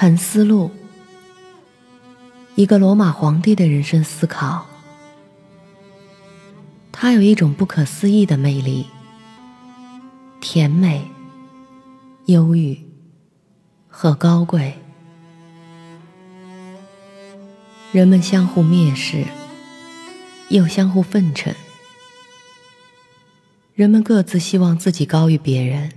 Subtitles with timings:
[0.00, 0.70] 沉思录，
[2.54, 4.66] 一个罗马皇帝的人生思考。
[6.90, 8.86] 他有一种不可思议的魅力，
[10.40, 11.06] 甜美、
[12.24, 12.82] 忧郁
[13.90, 14.72] 和高贵。
[17.92, 19.26] 人们相互蔑视，
[20.48, 21.54] 又相互奉承。
[23.74, 25.92] 人们各自希望自己高于别人，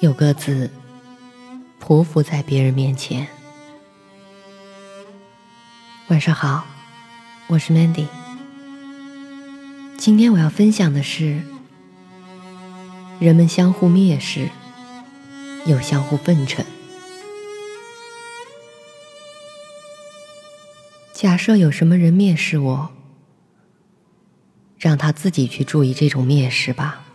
[0.00, 0.70] 又各自。
[1.88, 3.26] 匍匐在别人面前。
[6.08, 6.66] 晚上好，
[7.46, 8.04] 我是 Mandy。
[9.96, 11.40] 今天我要分享的是：
[13.18, 14.50] 人们相互蔑视，
[15.64, 16.62] 又相互奉承。
[21.14, 22.90] 假设有什么人蔑视我，
[24.78, 27.06] 让他自己去注意这种蔑视吧。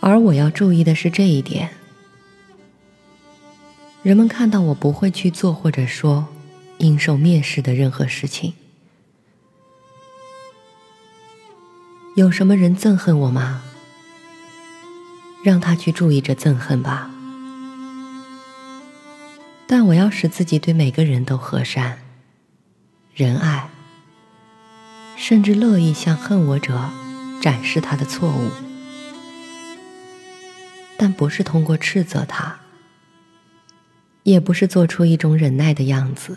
[0.00, 1.70] 而我要注意的是这一点。
[4.06, 6.28] 人们看到我不会去做或者说
[6.78, 8.54] 应受蔑视的任何事情。
[12.14, 13.64] 有什么人憎恨我吗？
[15.42, 17.10] 让他去注意着憎恨吧。
[19.66, 21.98] 但我要使自己对每个人都和善、
[23.12, 23.68] 仁爱，
[25.16, 26.90] 甚至乐意向恨我者
[27.42, 28.52] 展示他的错误，
[30.96, 32.60] 但不是通过斥责他。
[34.26, 36.36] 也不是做出一种忍耐的样子，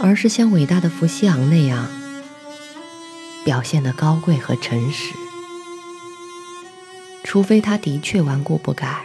[0.00, 1.86] 而是像伟大的伏羲昂那样，
[3.44, 5.14] 表现的高贵和诚实。
[7.22, 9.04] 除非他的确顽固不改，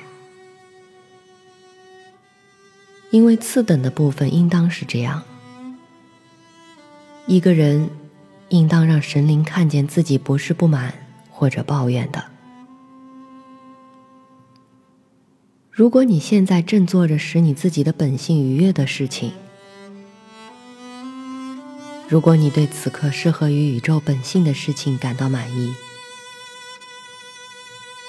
[3.11, 5.21] 因为次等的部分应当是这样：
[7.27, 7.87] 一个人
[8.49, 10.91] 应当让神灵看见自己不是不满
[11.29, 12.34] 或者抱怨的。
[15.75, 19.33] 如果你现在正做着使你自己的本性愉悦的事情，
[22.07, 25.73] 如果你对此刻适合于宇宙本性的事情感到满意，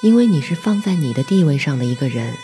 [0.01, 2.35] 因为你是放在你的地位上的一个人，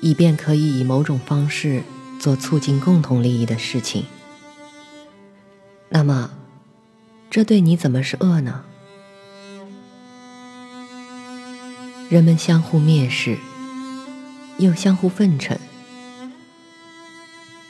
[0.00, 1.84] 以便可以以某种方式
[2.18, 4.04] 做促进共同利益的事情，
[5.90, 6.32] 那么，
[7.30, 8.64] 这对你怎么是恶呢？
[12.10, 13.38] 人们相互蔑视，
[14.58, 15.56] 又相互奉承。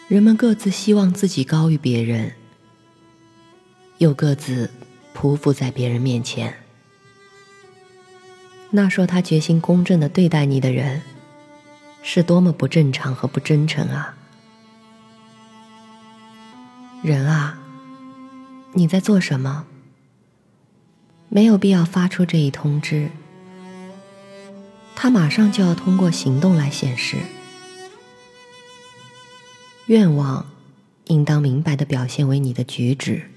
[0.09, 2.33] 人们各自希望自己高于别人，
[3.99, 4.71] 又各自
[5.15, 6.55] 匍匐在别人面前。
[8.71, 11.03] 那说他决心公正的对待你的人，
[12.03, 14.17] 是多么不正常和不真诚啊！
[17.03, 17.59] 人啊，
[18.73, 19.67] 你在做什么？
[21.29, 23.11] 没有必要发出这一通知。
[24.95, 27.17] 他马上就要通过行动来显示，
[29.87, 30.47] 愿望
[31.07, 33.31] 应当明白的表现为你的举止。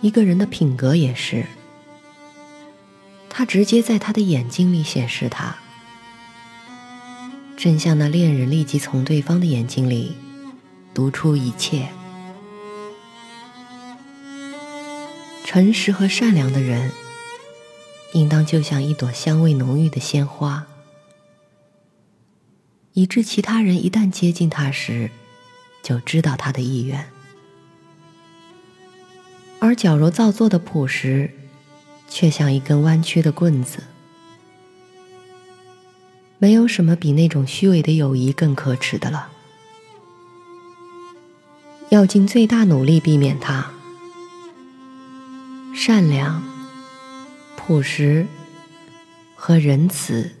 [0.00, 1.46] 一个人的品格也是，
[3.28, 5.56] 他直接在他的眼睛里显示他，
[7.56, 10.16] 正像那恋人立即从对方的眼睛里
[10.94, 11.88] 读出一切。
[15.44, 16.92] 诚实和善良的人。
[18.12, 20.66] 应当就像一朵香味浓郁的鲜花，
[22.94, 25.10] 以致其他人一旦接近他时，
[25.82, 27.06] 就知道他的意愿。
[29.58, 31.30] 而矫揉造作的朴实，
[32.08, 33.82] 却像一根弯曲的棍子。
[36.38, 39.30] 没有什么比那种虚伪的友谊更可耻的了。
[41.88, 43.70] 要尽最大努力避免它。
[45.74, 46.55] 善良。
[47.66, 48.28] 朴实
[49.34, 50.36] 和仁慈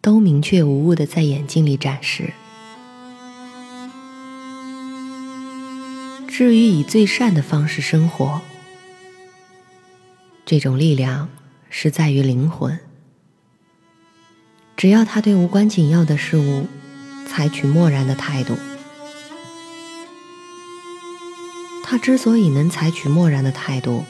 [0.00, 2.32] 都明确无误的在眼睛里展示。
[6.26, 8.40] 至于以最善的方式生活，
[10.46, 11.28] 这种力量
[11.68, 12.80] 是在于灵魂。
[14.74, 16.66] 只要他对无关紧要的事物
[17.26, 18.56] 采取漠然的态度，
[21.84, 24.02] 他之所以能采取漠然的态度。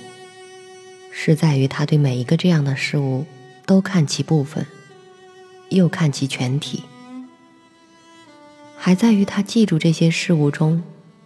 [1.12, 3.26] 是在于他对每一个这样的事物
[3.66, 4.66] 都看其部分，
[5.68, 6.84] 又看其全体；
[8.76, 10.82] 还在于他记住这些事物中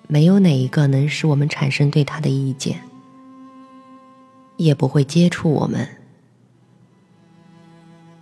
[0.09, 2.81] 没有哪一个能使我们产生对他的意见，
[4.57, 5.89] 也不会接触我们。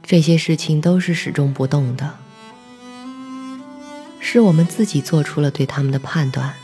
[0.03, 2.19] 这些事情都是始终不动的，
[4.21, 6.55] 是我们自己做出了对他们的判断。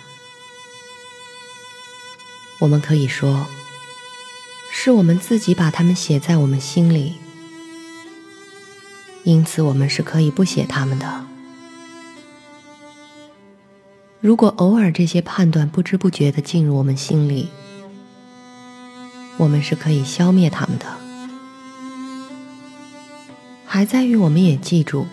[2.58, 3.46] 我们可以说。
[4.88, 7.12] 是我们自己把它们写在我们心里，
[9.22, 11.26] 因此我们是可以不写它们的。
[14.22, 17.50] 如果偶尔这些判断不知不觉的进入我们心里，
[19.36, 20.86] 我们是可以消灭它们的。
[23.66, 25.06] 还在于我们也记住，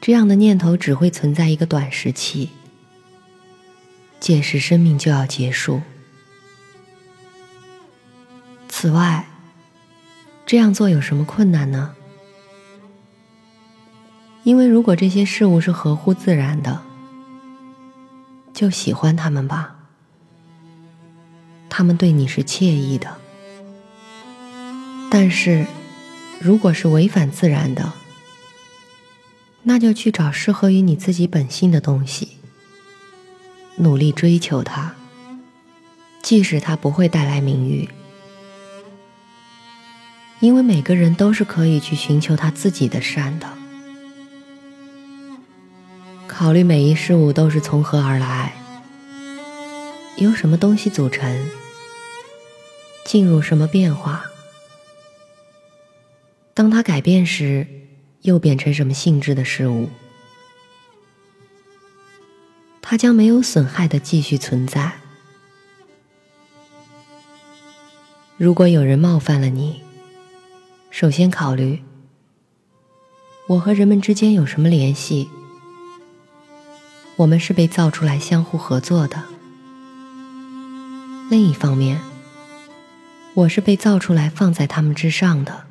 [0.00, 2.50] 这样的念头只会存在一个短时期，
[4.20, 5.82] 届时生命就要结束。
[8.78, 9.26] 此外，
[10.44, 11.94] 这样做有什么困难呢？
[14.44, 16.82] 因为如果这些事物是合乎自然的。
[18.52, 19.76] 就喜欢他们吧，
[21.70, 23.16] 他们对你是惬意的。
[25.10, 25.64] 但是，
[26.38, 27.94] 如果是违反自然的，
[29.62, 32.36] 那就去找适合于你自己本性的东西，
[33.76, 34.94] 努力追求它，
[36.22, 37.88] 即使它不会带来名誉，
[40.46, 43.48] 因为每个人都是可以去寻求他自己的善的。
[46.28, 48.54] 考虑每一事物都是从何而来，
[50.18, 51.48] 由什么东西组成，
[53.04, 54.24] 进入什么变化，
[56.54, 57.66] 当它改变时，
[58.22, 59.90] 又变成什么性质的事物，
[62.80, 64.92] 它将没有损害的继续存在。
[68.36, 69.82] 如果有人冒犯了你，
[70.98, 71.82] 首先考虑
[73.48, 75.28] 我和人们之间有什么联系。
[77.16, 79.22] 我们是被造出来相互合作的。
[81.28, 82.00] 另一方面，
[83.34, 85.66] 我是被造出来放在他们之上的，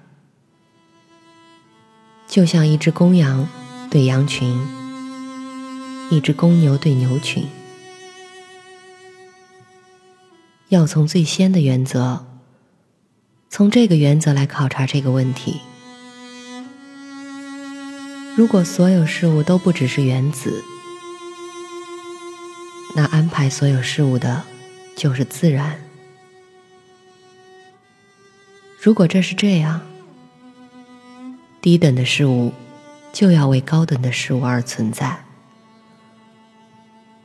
[2.27, 3.47] 就像一只公羊
[3.89, 4.55] 对羊群，
[6.11, 7.47] 一只公牛对牛群。
[10.69, 12.27] 要从最先的原则，
[13.55, 15.61] 从这个原则来考察这个问题。
[18.35, 20.61] 如果所有事物都不只是原子。
[22.97, 24.43] 那安排所有事物的，
[24.93, 25.79] 就是自然。
[28.77, 29.79] 如果这是这样，
[31.61, 32.51] 低等的事物
[33.13, 35.23] 就要为高等的事物而存在，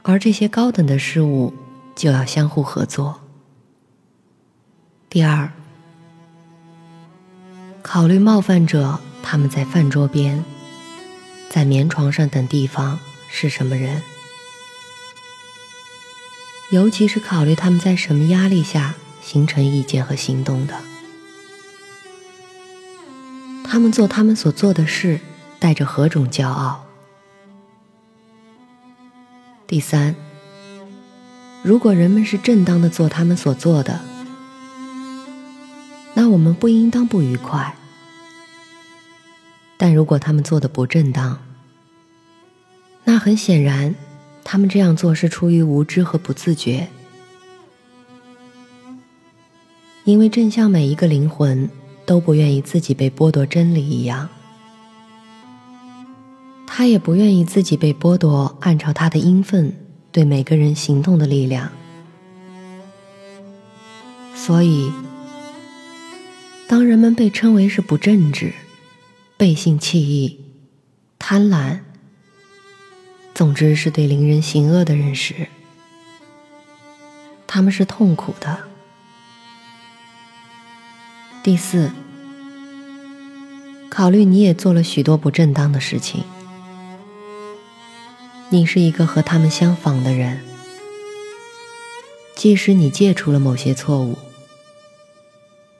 [0.03, 1.53] 而这些高等的事物
[1.97, 3.21] 就要相互合作。
[5.09, 5.53] 第二，
[7.93, 10.45] 考虑冒犯者他们在饭桌边、
[11.49, 14.01] 在棉床上等地方是什么人。
[16.71, 20.75] 尤其是考虑他们在什么压力下形成意见和行动的，
[23.65, 25.19] 他们做他们所做的事
[25.59, 26.85] 带着何种骄傲？
[29.67, 30.15] 第三，
[31.65, 33.99] 如果人们是正当的做他们所做的，
[36.15, 37.75] 那我们不应当不愉快；
[39.81, 41.39] 但如果他们做的不正当，
[43.03, 43.95] 那很显然。
[44.45, 46.89] 他们这样做是出于无知和不自觉，
[50.05, 51.69] 因为正像每一个灵魂
[52.05, 54.29] 都不愿意自己被剥夺真理一样，
[56.67, 59.73] 他也不愿意自己被剥夺按照他的应分
[60.13, 61.71] 对每个人行动的力量。
[64.35, 64.93] 所以，
[66.69, 68.53] 当人们被称为是不正直、
[69.41, 70.39] 背信弃义、
[71.19, 71.81] 贪婪。
[73.35, 75.49] 总之是对邻人行恶的人时，
[77.47, 78.65] 他们是痛苦的。
[81.43, 81.91] 第四，
[83.89, 86.23] 考虑你也做了许多不正当的事情，
[88.51, 90.43] 你是一个和他们相仿的人，
[92.37, 94.19] 即使你戒除了某些错误，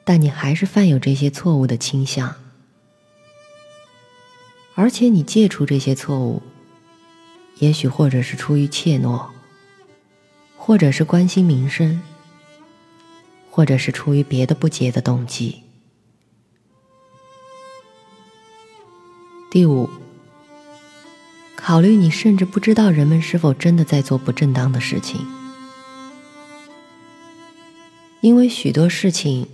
[0.03, 2.33] 但你还是犯有这些错误的倾向，
[4.81, 6.41] 而且你戒除这些错误。
[7.59, 9.27] 也许，或者是出于怯懦，
[10.57, 12.01] 或者是关心民生，
[13.51, 15.61] 或者是出于别的不洁的动机。
[19.51, 19.87] 第五，
[21.55, 25.23] 考虑你甚至不知道人们是否真的在做不正当的事情，
[28.21, 29.47] 因为许多事情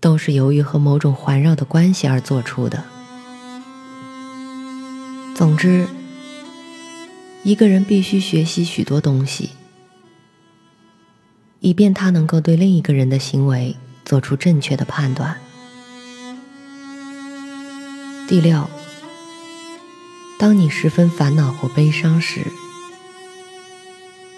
[0.00, 2.91] 都是由于和某种环绕的关系而做出的。
[5.34, 5.86] 总之。
[7.44, 9.50] 一个人必须学习许多东西，
[11.58, 13.74] 以便他能够对另一个人的行为
[14.04, 15.40] 做出正确的判断。
[18.28, 18.70] 第六，
[20.38, 22.46] 当你十分烦恼或悲伤时，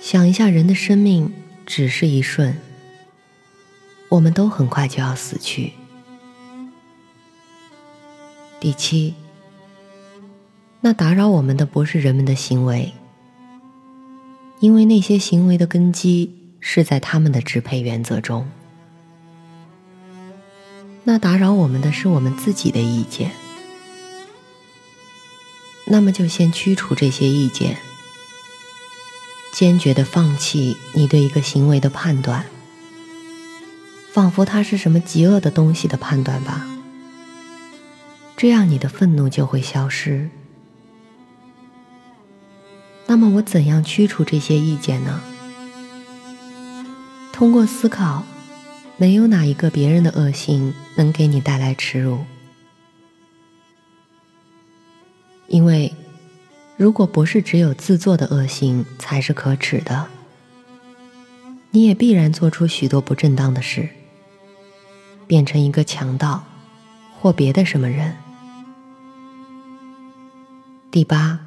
[0.00, 1.30] 想一下，人的生命
[1.66, 2.56] 只是一瞬，
[4.08, 5.74] 我们都很快就要死去。
[8.58, 9.14] 第七。
[10.86, 12.92] 那打扰我们的不是人们的行为，
[14.60, 18.46] 因为那些行为的根基是在他们的支配原则中。
[21.04, 23.30] 那打扰我们的是我们自己的意见。
[25.86, 27.78] 那么就先驱除这些意见，
[29.54, 32.44] 坚决的放弃你对一个行为的判断，
[34.12, 36.68] 仿佛它是什么极恶的东西的判断吧。
[38.36, 40.28] 这样你的愤怒就会消失。
[43.06, 45.20] 那么我怎样驱除这些意见呢？
[47.32, 48.24] 通过思考，
[48.96, 52.24] 没有哪一个别人的恶行能给你带来耻辱，
[55.48, 55.92] 因为
[56.76, 60.06] 如果不是只有自作的恶行才是可耻的，
[61.70, 63.88] 你也必然做出许多不正当的事，
[65.26, 66.44] 变成一个强盗
[67.20, 68.16] 或别的什么人。
[70.90, 71.43] 第八。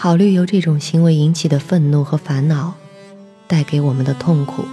[0.00, 2.74] 考虑由这种行为引起的愤怒和烦恼
[3.48, 4.64] 带给我们的痛苦，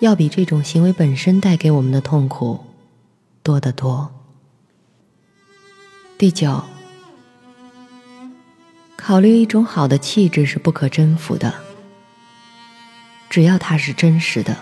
[0.00, 2.58] 要比这种行为本身带给我们的痛苦
[3.44, 4.12] 多得多。
[6.18, 6.64] 第九，
[8.96, 11.54] 考虑一种好的气质是不可征服的，
[13.30, 14.56] 只要它是真实的，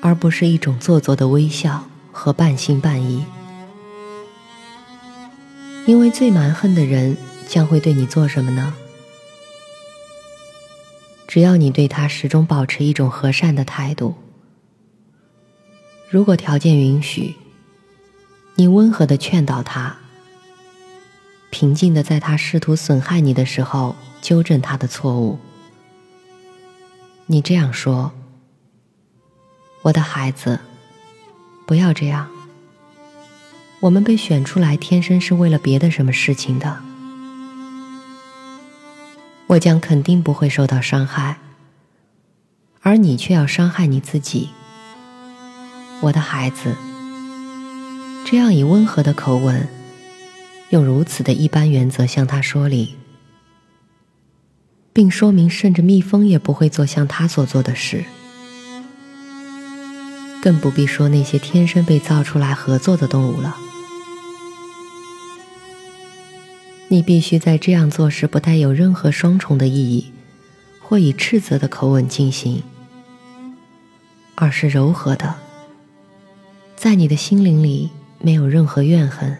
[0.00, 3.24] 而不是一种做作的微笑和半信半疑。
[5.86, 8.74] 因为最蛮横的人将会对你做什么呢？
[11.28, 14.14] 只要你对他始终保持一种和善的态度，
[16.08, 17.34] 如果条件允许，
[18.54, 19.96] 你温和的劝导他，
[21.50, 25.38] 平静的在他试图损害你的时候纠正他的错误。
[27.26, 28.12] 你这样说
[29.82, 30.60] ：“我的孩子，
[31.66, 32.30] 不要这样。”
[33.84, 36.78] 我们被选出来，天生是为了别的什么事情的。
[39.46, 41.36] 我将肯定不会受到伤害，
[42.80, 44.48] 而你却要伤害你自己，
[46.00, 46.74] 我的孩子。
[48.24, 49.68] 这样以温和的口吻，
[50.70, 52.94] 用如此的一般原则向他说理，
[54.94, 58.06] 并说明，甚至蜜蜂也不会做像他所做的事，
[60.40, 63.58] 更不必说那些天生被造出来合作的动物了。
[66.88, 70.12] 你必须在这样做时不带有任何双重的意义，
[70.80, 72.62] 或以斥责的口吻进行，
[74.34, 75.34] 而是柔和的，
[76.76, 79.38] 在你的心灵里没有任何怨恨。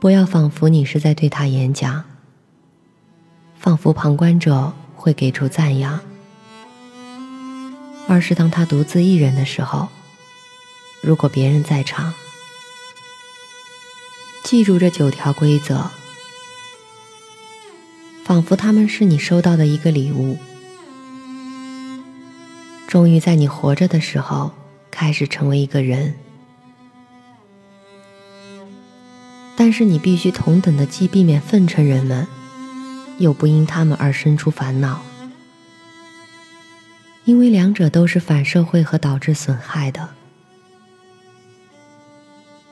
[0.00, 2.02] 不要仿佛你是在对他演讲，
[3.56, 6.00] 仿佛旁观者会给出赞扬，
[8.08, 9.88] 而是当他独自一人的时候，
[11.02, 12.12] 如果别人在场。
[14.50, 15.92] 记住这九条规则，
[18.24, 20.38] 仿佛他们是你收到的一个礼物。
[22.88, 24.50] 终于在你活着的时候，
[24.90, 26.16] 开始成为一个人。
[29.54, 32.26] 但是你必须同等的既避免奉承人们，
[33.18, 35.00] 又不因他们而生出烦恼，
[37.24, 40.08] 因为两者都是反社会和导致损害的。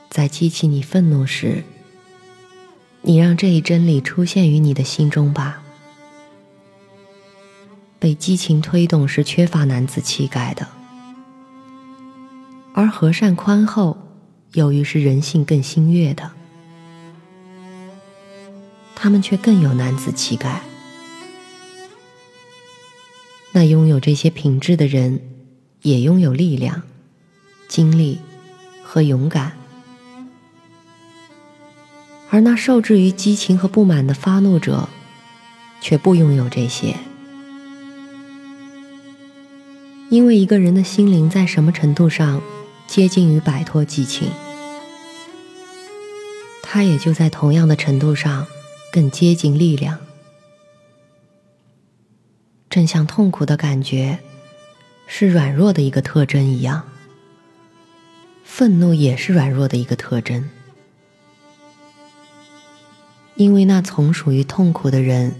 [0.09, 1.63] 在激起你愤怒时，
[3.03, 5.61] 你让这一真理出现于你的心中吧。
[7.99, 10.67] 被激情推动是缺乏男子气概的，
[12.73, 13.97] 而和善宽厚，
[14.53, 16.31] 由于是人性更新悦的，
[18.95, 20.61] 他们却更有男子气概。
[23.51, 25.21] 那拥有这些品质的人，
[25.81, 26.81] 也拥有力量、
[27.67, 28.19] 精力
[28.81, 29.58] 和勇敢。
[32.39, 34.87] 而那受制于激情和不满的发怒者，
[35.81, 36.95] 却不拥有这些，
[40.09, 42.41] 因为一个人的心灵在什么程度上
[42.87, 44.29] 接近于摆脱激情，
[46.63, 48.47] 他也就在同样的程度上
[48.93, 49.99] 更接近力量。
[52.69, 54.19] 正像痛苦的感觉
[55.07, 56.87] 是软弱的一个特征一样，
[58.45, 60.49] 愤怒也是软弱的一个特征。
[63.39, 65.33] 因为那从属于痛苦的人，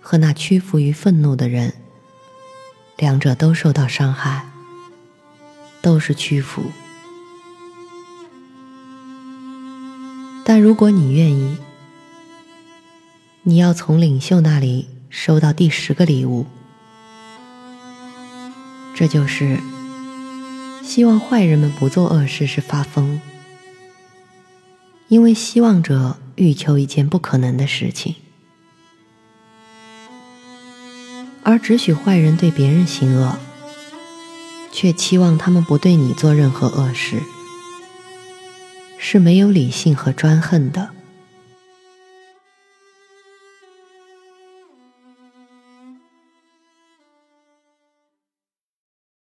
[0.00, 1.72] 和那屈服于愤怒的人，
[2.96, 4.48] 两者都受到伤害，
[5.80, 6.62] 都是屈服。
[10.44, 11.56] 但如果你愿意，
[13.42, 16.46] 你要从领袖那里收到第十个礼物，
[18.94, 19.58] 这就是
[20.84, 23.20] 希望坏人们不做恶事是发疯，
[25.12, 28.14] 因为希望者欲求一件不可能的事情，
[31.42, 33.36] 而只许坏人对别人行恶，
[34.72, 37.20] 却期望他们不对你做任何恶事，
[38.96, 40.88] 是没有理性和专横的。